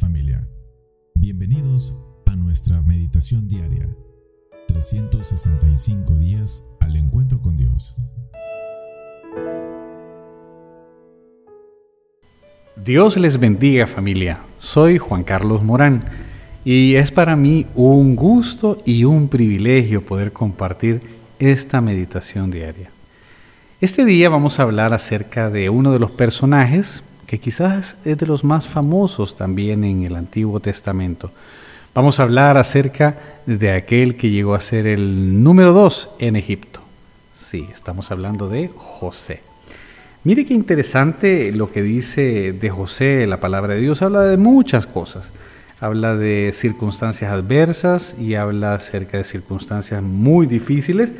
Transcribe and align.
Familia. 0.00 0.44
Bienvenidos 1.14 1.96
a 2.26 2.34
nuestra 2.34 2.82
meditación 2.82 3.46
diaria. 3.46 3.86
365 4.66 6.14
días 6.14 6.64
al 6.80 6.96
encuentro 6.96 7.40
con 7.40 7.56
Dios. 7.56 7.94
Dios 12.74 13.16
les 13.16 13.38
bendiga 13.38 13.86
familia. 13.86 14.40
Soy 14.58 14.98
Juan 14.98 15.22
Carlos 15.22 15.62
Morán 15.62 16.00
y 16.64 16.96
es 16.96 17.12
para 17.12 17.36
mí 17.36 17.66
un 17.76 18.16
gusto 18.16 18.82
y 18.84 19.04
un 19.04 19.28
privilegio 19.28 20.04
poder 20.04 20.32
compartir 20.32 21.02
esta 21.38 21.80
meditación 21.80 22.50
diaria. 22.50 22.90
Este 23.80 24.04
día 24.04 24.28
vamos 24.28 24.58
a 24.58 24.64
hablar 24.64 24.92
acerca 24.92 25.50
de 25.50 25.70
uno 25.70 25.92
de 25.92 26.00
los 26.00 26.10
personajes 26.10 27.04
que 27.32 27.38
quizás 27.38 27.96
es 28.04 28.18
de 28.18 28.26
los 28.26 28.44
más 28.44 28.68
famosos 28.68 29.38
también 29.38 29.84
en 29.84 30.04
el 30.04 30.16
Antiguo 30.16 30.60
Testamento. 30.60 31.30
Vamos 31.94 32.20
a 32.20 32.24
hablar 32.24 32.58
acerca 32.58 33.16
de 33.46 33.72
aquel 33.72 34.16
que 34.16 34.28
llegó 34.28 34.54
a 34.54 34.60
ser 34.60 34.86
el 34.86 35.42
número 35.42 35.72
dos 35.72 36.10
en 36.18 36.36
Egipto. 36.36 36.80
Sí, 37.42 37.66
estamos 37.72 38.10
hablando 38.10 38.50
de 38.50 38.68
José. 38.76 39.40
Mire 40.24 40.44
qué 40.44 40.52
interesante 40.52 41.52
lo 41.52 41.72
que 41.72 41.80
dice 41.80 42.52
de 42.52 42.68
José 42.68 43.26
la 43.26 43.40
palabra 43.40 43.72
de 43.72 43.80
Dios. 43.80 44.02
Habla 44.02 44.24
de 44.24 44.36
muchas 44.36 44.86
cosas. 44.86 45.32
Habla 45.80 46.14
de 46.16 46.52
circunstancias 46.54 47.32
adversas 47.32 48.14
y 48.20 48.34
habla 48.34 48.74
acerca 48.74 49.16
de 49.16 49.24
circunstancias 49.24 50.02
muy 50.02 50.46
difíciles. 50.46 51.14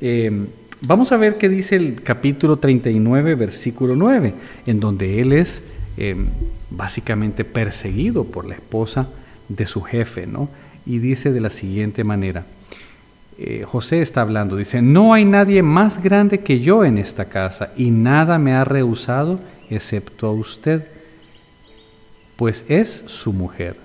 Eh, 0.00 0.44
Vamos 0.84 1.12
a 1.12 1.16
ver 1.16 1.38
qué 1.38 1.48
dice 1.48 1.76
el 1.76 2.02
capítulo 2.02 2.56
39, 2.56 3.36
versículo 3.36 3.94
9, 3.94 4.34
en 4.66 4.80
donde 4.80 5.20
él 5.20 5.32
es 5.32 5.62
em, 5.96 6.26
básicamente 6.70 7.44
perseguido 7.44 8.24
por 8.24 8.46
la 8.46 8.56
esposa 8.56 9.06
de 9.48 9.68
su 9.68 9.82
jefe, 9.82 10.26
¿no? 10.26 10.48
Y 10.84 10.98
dice 10.98 11.30
de 11.30 11.40
la 11.40 11.50
siguiente 11.50 12.02
manera, 12.02 12.46
eh, 13.38 13.62
José 13.64 14.02
está 14.02 14.22
hablando, 14.22 14.56
dice, 14.56 14.82
no 14.82 15.14
hay 15.14 15.24
nadie 15.24 15.62
más 15.62 16.02
grande 16.02 16.40
que 16.40 16.58
yo 16.58 16.84
en 16.84 16.98
esta 16.98 17.26
casa 17.26 17.70
y 17.76 17.92
nada 17.92 18.38
me 18.38 18.52
ha 18.52 18.64
rehusado 18.64 19.38
excepto 19.70 20.26
a 20.26 20.32
usted, 20.32 20.84
pues 22.34 22.64
es 22.68 23.04
su 23.06 23.32
mujer. 23.32 23.76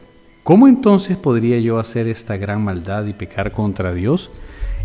¿Cómo 0.41 0.67
entonces 0.67 1.15
podría 1.15 1.59
yo 1.59 1.77
hacer 1.77 2.07
esta 2.07 2.37
gran 2.37 2.63
maldad 2.63 3.05
y 3.05 3.13
pecar 3.13 3.51
contra 3.51 3.93
Dios? 3.93 4.31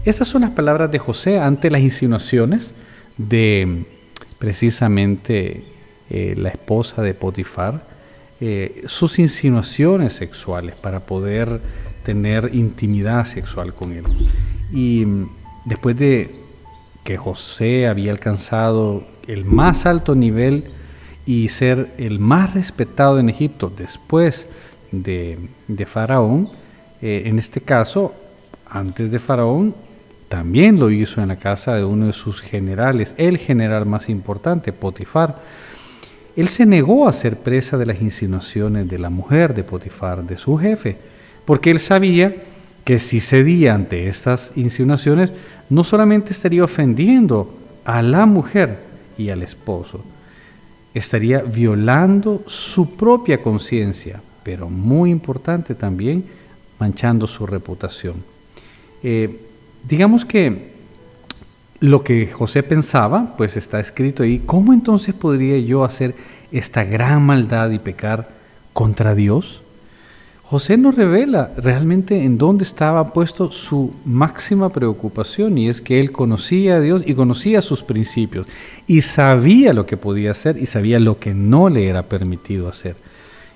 Estas 0.05 0.27
son 0.27 0.42
las 0.42 0.50
palabras 0.50 0.91
de 0.91 0.98
José 0.98 1.39
ante 1.39 1.70
las 1.70 1.81
insinuaciones 1.81 2.72
de 3.19 3.84
precisamente 4.39 5.62
eh, 6.11 6.34
la 6.36 6.48
esposa 6.48 7.03
de 7.03 7.14
Potifar, 7.14 7.84
eh, 8.41 8.83
sus 8.86 9.20
insinuaciones 9.20 10.14
sexuales 10.14 10.75
para 10.75 11.00
poder 11.00 11.61
tener 12.05 12.50
intimidad 12.53 13.27
sexual 13.27 13.75
con 13.75 13.92
él. 13.92 14.03
Y 14.72 15.06
mm, 15.06 15.28
después 15.67 15.97
de 15.97 16.34
que 17.05 17.16
José 17.16 17.87
había 17.87 18.11
alcanzado 18.11 19.05
el 19.28 19.44
más 19.44 19.87
alto 19.87 20.16
nivel 20.16 20.64
y 21.27 21.48
ser 21.50 21.92
el 21.98 22.19
más 22.19 22.55
respetado 22.55 23.20
en 23.20 23.28
Egipto 23.28 23.72
después 23.77 24.48
de, 24.91 25.39
Faraón, 25.87 26.50
eh, 27.00 27.22
en 27.27 27.39
este 27.39 27.61
caso, 27.61 28.12
antes 28.69 29.12
de 29.12 29.20
Faraón, 29.20 29.75
también 30.33 30.78
lo 30.78 30.91
hizo 30.91 31.20
en 31.20 31.28
la 31.28 31.36
casa 31.36 31.75
de 31.75 31.84
uno 31.84 32.06
de 32.06 32.14
sus 32.14 32.41
generales, 32.41 33.12
el 33.19 33.36
general 33.36 33.84
más 33.84 34.08
importante, 34.08 34.72
Potifar. 34.72 35.42
Él 36.34 36.48
se 36.48 36.65
negó 36.65 37.06
a 37.06 37.12
ser 37.12 37.37
presa 37.37 37.76
de 37.76 37.84
las 37.84 38.00
insinuaciones 38.00 38.88
de 38.88 38.98
la 38.98 39.10
mujer 39.10 39.53
de 39.53 39.62
Potifar, 39.62 40.25
de 40.25 40.38
su 40.38 40.56
jefe, 40.56 40.97
porque 41.44 41.71
él 41.71 41.81
sabía 41.81 42.34
que 42.82 42.98
si 42.98 43.21
cedía 43.21 43.75
ante 43.75 44.09
estas 44.09 44.53
insinuaciones, 44.56 45.34
no 45.69 45.84
solamente 45.84 46.32
estaría 46.32 46.65
ofendiendo 46.65 47.54
a 47.84 48.00
la 48.00 48.25
mujer 48.25 48.78
y 49.19 49.28
al 49.28 49.42
esposo, 49.42 50.03
estaría 50.94 51.41
violando 51.41 52.42
su 52.47 52.97
propia 52.97 53.42
conciencia, 53.42 54.22
pero 54.42 54.71
muy 54.71 55.10
importante 55.10 55.75
también, 55.75 56.25
manchando 56.78 57.26
su 57.26 57.47
reputación. 57.47 58.25
Eh, 59.03 59.52
Digamos 59.88 60.25
que 60.25 60.72
lo 61.81 62.04
que 62.04 62.28
José 62.28 62.62
pensaba, 62.62 63.34
pues 63.37 63.56
está 63.56 63.81
escrito 63.81 64.22
ahí, 64.22 64.41
¿cómo 64.47 64.72
entonces 64.72 65.15
podría 65.15 65.59
yo 65.59 65.82
hacer 65.82 66.15
esta 66.53 66.84
gran 66.84 67.22
maldad 67.22 67.70
y 67.70 67.78
pecar 67.78 68.28
contra 68.72 69.15
Dios? 69.15 69.60
José 70.44 70.76
nos 70.76 70.94
revela 70.94 71.50
realmente 71.56 72.22
en 72.22 72.37
dónde 72.37 72.65
estaba 72.65 73.12
puesto 73.12 73.50
su 73.50 73.97
máxima 74.04 74.69
preocupación 74.69 75.56
y 75.56 75.69
es 75.69 75.81
que 75.81 75.98
él 75.98 76.12
conocía 76.12 76.76
a 76.76 76.81
Dios 76.81 77.03
y 77.06 77.15
conocía 77.15 77.62
sus 77.62 77.82
principios 77.82 78.47
y 78.87 79.00
sabía 79.00 79.72
lo 79.72 79.87
que 79.87 79.97
podía 79.97 80.32
hacer 80.32 80.59
y 80.59 80.66
sabía 80.66 81.00
lo 81.00 81.19
que 81.19 81.32
no 81.32 81.71
le 81.71 81.88
era 81.88 82.03
permitido 82.03 82.69
hacer. 82.69 82.97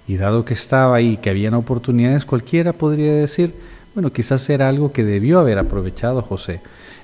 Y 0.09 0.16
dado 0.16 0.44
que 0.44 0.54
estaba 0.54 0.97
ahí, 0.97 1.19
que 1.19 1.31
habían 1.31 1.54
oportunidades, 1.54 2.25
cualquiera 2.25 2.72
podría 2.72 3.12
decir, 3.12 3.53
bueno, 3.97 4.12
quizás 4.12 4.51
era 4.51 4.69
algo 4.69 4.93
que 4.93 5.05
debió 5.05 5.41
haber 5.41 5.59
aprovechado 5.59 6.21
José, 6.21 6.61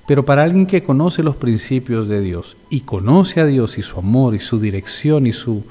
pero 0.07 0.27
para 0.27 0.43
alguien 0.43 0.67
que 0.67 0.83
conoce 0.83 1.23
los 1.23 1.37
principios 1.37 2.07
de 2.07 2.21
Dios 2.21 2.59
y 2.69 2.83
conoce 2.83 3.41
a 3.41 3.47
Dios 3.47 3.79
y 3.79 3.83
su 3.83 3.99
amor 3.99 4.35
y 4.35 4.41
su 4.41 4.61
dirección 4.61 5.27
y 5.27 5.33
su, 5.33 5.65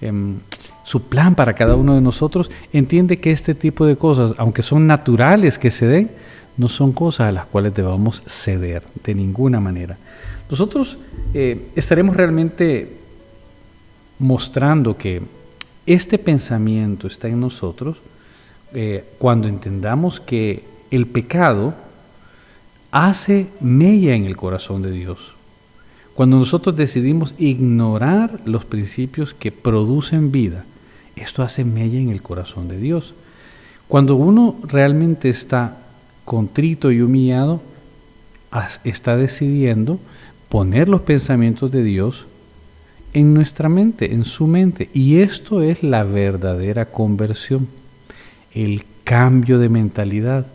em, 0.00 0.36
su 0.84 1.02
plan 1.02 1.34
para 1.34 1.54
cada 1.54 1.74
uno 1.74 1.96
de 1.96 2.00
nosotros, 2.00 2.52
entiende 2.72 3.18
que 3.18 3.32
este 3.32 3.56
tipo 3.56 3.84
de 3.84 3.96
cosas, 3.96 4.32
aunque 4.38 4.62
son 4.62 4.86
naturales 4.86 5.58
que 5.58 5.72
se 5.72 5.88
den, 5.88 6.12
no 6.56 6.68
son 6.68 6.92
cosas 6.92 7.30
a 7.30 7.32
las 7.32 7.46
cuales 7.46 7.74
debamos 7.74 8.22
ceder 8.28 8.84
de 9.02 9.12
ninguna 9.16 9.58
manera. 9.58 9.98
Nosotros 10.48 10.98
eh, 11.34 11.66
estaremos 11.74 12.16
realmente 12.16 12.96
mostrando 14.20 14.96
que 14.96 15.20
este 15.84 16.16
pensamiento 16.16 17.08
está 17.08 17.26
en 17.26 17.40
nosotros 17.40 17.96
eh, 18.72 19.04
cuando 19.18 19.48
entendamos 19.48 20.20
que 20.20 20.64
el 20.90 21.06
pecado 21.06 21.74
hace 22.90 23.46
mella 23.60 24.14
en 24.14 24.24
el 24.24 24.36
corazón 24.36 24.82
de 24.82 24.90
Dios. 24.90 25.18
Cuando 26.14 26.36
nosotros 26.36 26.76
decidimos 26.76 27.34
ignorar 27.38 28.40
los 28.44 28.64
principios 28.64 29.34
que 29.34 29.52
producen 29.52 30.32
vida, 30.32 30.64
esto 31.16 31.42
hace 31.42 31.64
mella 31.64 31.98
en 31.98 32.10
el 32.10 32.22
corazón 32.22 32.68
de 32.68 32.78
Dios. 32.78 33.14
Cuando 33.88 34.16
uno 34.16 34.56
realmente 34.62 35.28
está 35.28 35.78
contrito 36.24 36.92
y 36.92 37.00
humillado, 37.00 37.60
está 38.84 39.16
decidiendo 39.16 39.98
poner 40.48 40.88
los 40.88 41.02
pensamientos 41.02 41.70
de 41.70 41.82
Dios 41.82 42.26
en 43.12 43.34
nuestra 43.34 43.68
mente, 43.68 44.12
en 44.12 44.24
su 44.24 44.46
mente. 44.46 44.90
Y 44.92 45.20
esto 45.20 45.62
es 45.62 45.82
la 45.82 46.04
verdadera 46.04 46.86
conversión 46.86 47.68
el 48.54 48.84
cambio 49.04 49.58
de 49.58 49.68
mentalidad. 49.68 50.46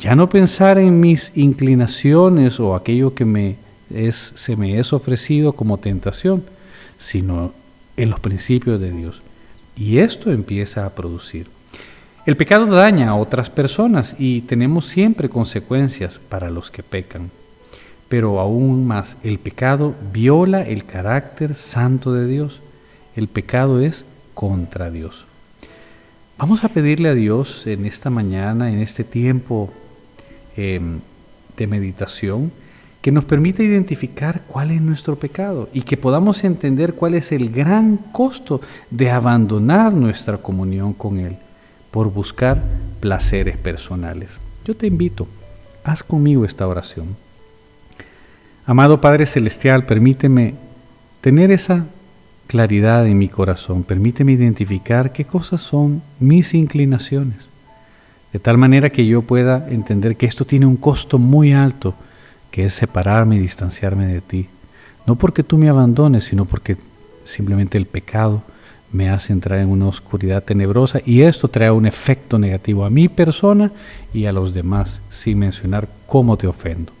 Ya 0.00 0.14
no 0.16 0.28
pensar 0.28 0.78
en 0.78 1.00
mis 1.00 1.32
inclinaciones 1.34 2.58
o 2.58 2.74
aquello 2.74 3.14
que 3.14 3.24
me 3.24 3.56
es, 3.94 4.32
se 4.34 4.56
me 4.56 4.78
es 4.78 4.92
ofrecido 4.92 5.52
como 5.52 5.78
tentación, 5.78 6.44
sino 6.98 7.52
en 7.96 8.10
los 8.10 8.20
principios 8.20 8.80
de 8.80 8.90
Dios. 8.90 9.22
Y 9.76 9.98
esto 9.98 10.30
empieza 10.30 10.86
a 10.86 10.90
producir. 10.90 11.48
El 12.26 12.36
pecado 12.36 12.66
daña 12.66 13.10
a 13.10 13.16
otras 13.16 13.50
personas 13.50 14.14
y 14.18 14.40
tenemos 14.42 14.86
siempre 14.86 15.28
consecuencias 15.28 16.18
para 16.28 16.50
los 16.50 16.70
que 16.70 16.82
pecan. 16.82 17.30
Pero 18.08 18.40
aún 18.40 18.86
más, 18.86 19.16
el 19.22 19.38
pecado 19.38 19.94
viola 20.12 20.62
el 20.62 20.84
carácter 20.84 21.54
santo 21.54 22.12
de 22.12 22.26
Dios. 22.26 22.60
El 23.14 23.28
pecado 23.28 23.80
es 23.80 24.04
contra 24.32 24.90
Dios. 24.90 25.26
Vamos 26.36 26.64
a 26.64 26.68
pedirle 26.68 27.08
a 27.08 27.14
Dios 27.14 27.64
en 27.66 27.86
esta 27.86 28.10
mañana, 28.10 28.68
en 28.68 28.80
este 28.80 29.04
tiempo 29.04 29.72
em, 30.56 30.98
de 31.56 31.66
meditación, 31.68 32.50
que 33.00 33.12
nos 33.12 33.24
permita 33.24 33.62
identificar 33.62 34.42
cuál 34.48 34.72
es 34.72 34.80
nuestro 34.80 35.16
pecado 35.16 35.68
y 35.72 35.82
que 35.82 35.96
podamos 35.96 36.42
entender 36.42 36.94
cuál 36.94 37.14
es 37.14 37.30
el 37.30 37.50
gran 37.50 37.98
costo 37.98 38.60
de 38.90 39.10
abandonar 39.10 39.92
nuestra 39.92 40.38
comunión 40.38 40.92
con 40.92 41.18
Él 41.18 41.36
por 41.92 42.12
buscar 42.12 42.60
placeres 42.98 43.56
personales. 43.56 44.30
Yo 44.64 44.74
te 44.74 44.88
invito, 44.88 45.28
haz 45.84 46.02
conmigo 46.02 46.44
esta 46.44 46.66
oración. 46.66 47.16
Amado 48.66 49.00
Padre 49.00 49.26
Celestial, 49.26 49.86
permíteme 49.86 50.54
tener 51.20 51.52
esa 51.52 51.86
claridad 52.46 53.06
en 53.06 53.18
mi 53.18 53.28
corazón. 53.28 53.84
Permíteme 53.84 54.32
identificar 54.32 55.12
qué 55.12 55.24
cosas 55.24 55.60
son 55.60 56.02
mis 56.20 56.54
inclinaciones, 56.54 57.38
de 58.32 58.38
tal 58.38 58.58
manera 58.58 58.90
que 58.90 59.06
yo 59.06 59.22
pueda 59.22 59.68
entender 59.68 60.16
que 60.16 60.26
esto 60.26 60.44
tiene 60.44 60.66
un 60.66 60.76
costo 60.76 61.18
muy 61.18 61.52
alto, 61.52 61.94
que 62.50 62.66
es 62.66 62.74
separarme 62.74 63.36
y 63.36 63.40
distanciarme 63.40 64.06
de 64.06 64.20
ti. 64.20 64.48
No 65.06 65.16
porque 65.16 65.42
tú 65.42 65.58
me 65.58 65.68
abandones, 65.68 66.24
sino 66.24 66.44
porque 66.44 66.76
simplemente 67.24 67.78
el 67.78 67.86
pecado 67.86 68.42
me 68.92 69.10
hace 69.10 69.32
entrar 69.32 69.58
en 69.58 69.68
una 69.68 69.88
oscuridad 69.88 70.44
tenebrosa 70.44 71.00
y 71.04 71.22
esto 71.22 71.48
trae 71.48 71.70
un 71.70 71.84
efecto 71.84 72.38
negativo 72.38 72.84
a 72.84 72.90
mi 72.90 73.08
persona 73.08 73.72
y 74.12 74.26
a 74.26 74.32
los 74.32 74.54
demás, 74.54 75.00
sin 75.10 75.40
mencionar 75.40 75.88
cómo 76.06 76.36
te 76.36 76.46
ofendo. 76.46 76.92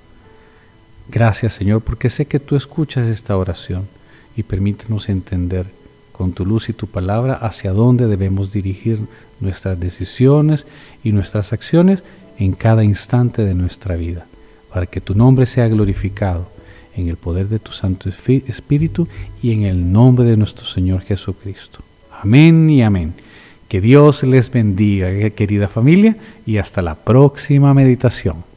Gracias 1.08 1.52
Señor, 1.52 1.82
porque 1.82 2.10
sé 2.10 2.26
que 2.26 2.40
tú 2.40 2.56
escuchas 2.56 3.06
esta 3.06 3.36
oración 3.36 3.86
y 4.36 4.42
permítenos 4.42 5.08
entender 5.08 5.66
con 6.12 6.32
tu 6.32 6.46
luz 6.46 6.68
y 6.68 6.72
tu 6.72 6.86
palabra 6.86 7.34
hacia 7.34 7.72
dónde 7.72 8.06
debemos 8.06 8.52
dirigir 8.52 9.00
nuestras 9.40 9.78
decisiones 9.78 10.66
y 11.02 11.12
nuestras 11.12 11.52
acciones 11.52 12.02
en 12.38 12.52
cada 12.52 12.84
instante 12.84 13.44
de 13.44 13.54
nuestra 13.54 13.96
vida, 13.96 14.26
para 14.72 14.86
que 14.86 15.00
tu 15.00 15.14
nombre 15.14 15.46
sea 15.46 15.68
glorificado 15.68 16.48
en 16.96 17.08
el 17.08 17.16
poder 17.16 17.48
de 17.48 17.58
tu 17.58 17.72
Santo 17.72 18.08
Espíritu 18.08 19.08
y 19.42 19.52
en 19.52 19.64
el 19.64 19.92
nombre 19.92 20.24
de 20.24 20.36
nuestro 20.36 20.64
Señor 20.64 21.02
Jesucristo. 21.02 21.80
Amén 22.10 22.70
y 22.70 22.82
amén. 22.82 23.14
Que 23.68 23.80
Dios 23.80 24.22
les 24.22 24.50
bendiga, 24.50 25.08
querida 25.30 25.68
familia, 25.68 26.16
y 26.46 26.58
hasta 26.58 26.80
la 26.82 26.94
próxima 26.94 27.74
meditación. 27.74 28.53